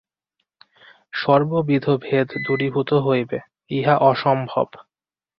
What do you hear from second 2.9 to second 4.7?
হইবে, ইহা অসম্ভব।